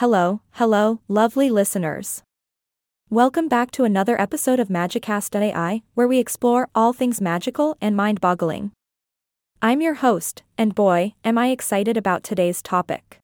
[0.00, 2.22] Hello, hello, lovely listeners.
[3.08, 8.20] Welcome back to another episode of Magicast.ai, where we explore all things magical and mind
[8.20, 8.72] boggling.
[9.62, 13.20] I'm your host, and boy, am I excited about today's topic.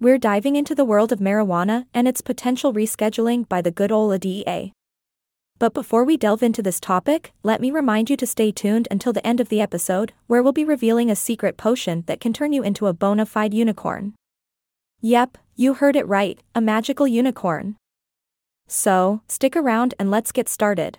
[0.00, 4.18] We're diving into the world of marijuana and its potential rescheduling by the good old
[4.18, 4.72] DEA.
[5.60, 9.12] But before we delve into this topic, let me remind you to stay tuned until
[9.12, 12.52] the end of the episode, where we'll be revealing a secret potion that can turn
[12.52, 14.14] you into a bona fide unicorn.
[15.00, 17.76] Yep, you heard it right, a magical unicorn.
[18.66, 20.98] So, stick around and let's get started.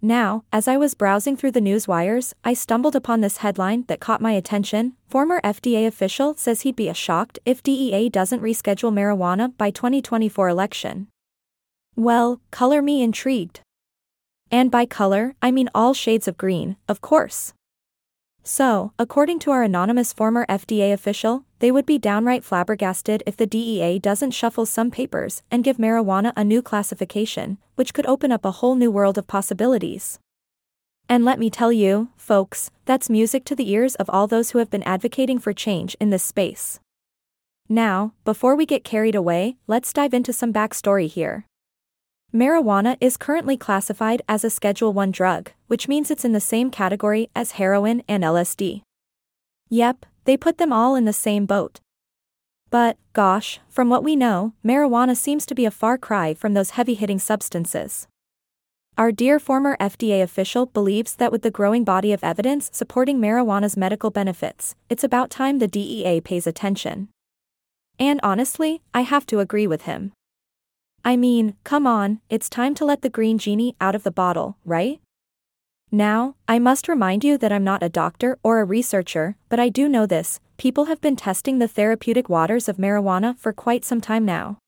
[0.00, 3.98] Now, as I was browsing through the news wires, I stumbled upon this headline that
[3.98, 4.94] caught my attention.
[5.08, 11.08] Former FDA official says he'd be shocked if DEA doesn't reschedule marijuana by 2024 election.
[11.96, 13.60] Well, color me intrigued.
[14.52, 17.52] And by color, I mean all shades of green, of course.
[18.50, 23.46] So, according to our anonymous former FDA official, they would be downright flabbergasted if the
[23.46, 28.46] DEA doesn't shuffle some papers and give marijuana a new classification, which could open up
[28.46, 30.18] a whole new world of possibilities.
[31.10, 34.60] And let me tell you, folks, that's music to the ears of all those who
[34.60, 36.80] have been advocating for change in this space.
[37.68, 41.44] Now, before we get carried away, let's dive into some backstory here.
[42.34, 46.70] Marijuana is currently classified as a Schedule 1 drug, which means it's in the same
[46.70, 48.82] category as heroin and LSD.
[49.70, 51.80] Yep, they put them all in the same boat.
[52.68, 56.70] But, gosh, from what we know, marijuana seems to be a far cry from those
[56.70, 58.06] heavy hitting substances.
[58.98, 63.74] Our dear former FDA official believes that with the growing body of evidence supporting marijuana's
[63.74, 67.08] medical benefits, it's about time the DEA pays attention.
[67.98, 70.12] And honestly, I have to agree with him.
[71.04, 74.56] I mean, come on, it's time to let the green genie out of the bottle,
[74.64, 75.00] right?
[75.90, 79.70] Now, I must remind you that I'm not a doctor or a researcher, but I
[79.70, 84.00] do know this people have been testing the therapeutic waters of marijuana for quite some
[84.00, 84.58] time now.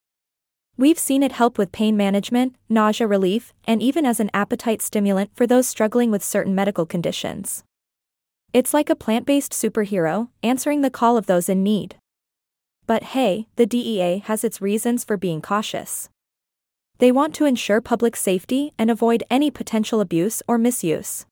[0.78, 5.30] We've seen it help with pain management, nausea relief, and even as an appetite stimulant
[5.34, 7.64] for those struggling with certain medical conditions.
[8.54, 11.96] It's like a plant based superhero, answering the call of those in need.
[12.86, 16.08] But hey, the DEA has its reasons for being cautious.
[17.00, 21.24] They want to ensure public safety and avoid any potential abuse or misuse.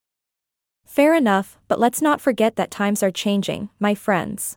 [0.87, 4.57] Fair enough, but let's not forget that times are changing, my friends.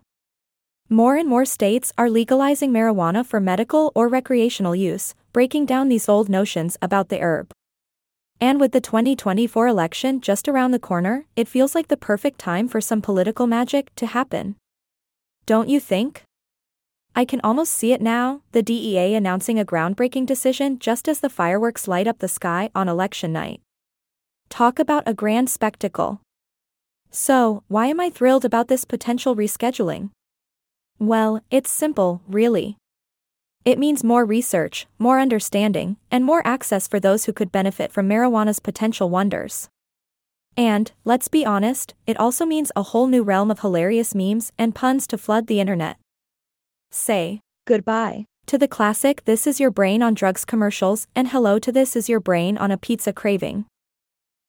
[0.88, 6.08] More and more states are legalizing marijuana for medical or recreational use, breaking down these
[6.08, 7.52] old notions about the herb.
[8.40, 12.70] And with the 2024 election just around the corner, it feels like the perfect time
[12.70, 14.56] for some political magic to happen.
[15.46, 16.24] Don't you think?
[17.16, 21.30] I can almost see it now, the DEA announcing a groundbreaking decision just as the
[21.30, 23.60] fireworks light up the sky on election night.
[24.50, 26.22] Talk about a grand spectacle.
[27.10, 30.12] So, why am I thrilled about this potential rescheduling?
[31.00, 32.78] Well, it's simple, really.
[33.66, 38.08] It means more research, more understanding, and more access for those who could benefit from
[38.08, 39.68] marijuana's potential wonders.
[40.56, 44.74] And, let's be honest, it also means a whole new realm of hilarious memes and
[44.74, 45.98] puns to flood the internet.
[46.92, 51.72] Say goodbye to the classic This is your brain on drugs commercials and hello to
[51.72, 53.66] This is your brain on a pizza craving.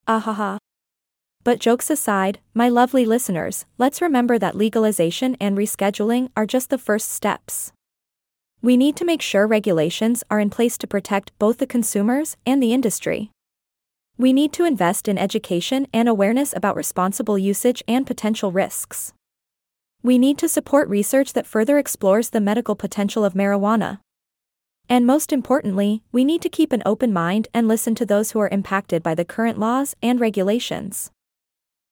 [0.08, 0.58] Ahaha.
[1.44, 6.78] But jokes aside, my lovely listeners, let's remember that legalization and rescheduling are just the
[6.78, 7.72] first steps.
[8.60, 12.60] We need to make sure regulations are in place to protect both the consumers and
[12.60, 13.31] the industry.
[14.19, 19.12] We need to invest in education and awareness about responsible usage and potential risks.
[20.04, 24.00] We need to support research that further explores the medical potential of marijuana.
[24.88, 28.40] And most importantly, we need to keep an open mind and listen to those who
[28.40, 31.10] are impacted by the current laws and regulations.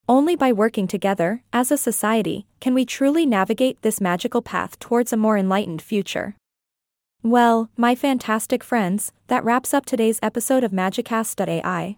[0.08, 5.12] Only by working together, as a society, can we truly navigate this magical path towards
[5.12, 6.34] a more enlightened future.
[7.22, 11.96] Well, my fantastic friends, that wraps up today's episode of Magicast.ai.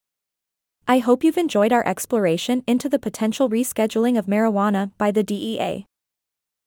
[0.86, 5.86] I hope you've enjoyed our exploration into the potential rescheduling of marijuana by the DEA.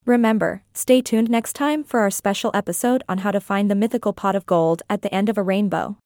[0.06, 4.14] Remember, stay tuned next time for our special episode on how to find the mythical
[4.14, 5.98] pot of gold at the end of a rainbow.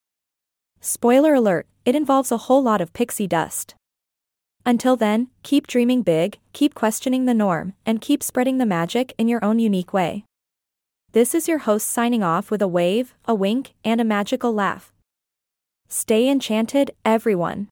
[0.80, 3.76] Spoiler alert, it involves a whole lot of pixie dust.
[4.66, 9.28] Until then, keep dreaming big, keep questioning the norm, and keep spreading the magic in
[9.28, 10.24] your own unique way.
[11.12, 14.94] This is your host signing off with a wave, a wink, and a magical laugh.
[15.88, 17.70] Stay enchanted, everyone.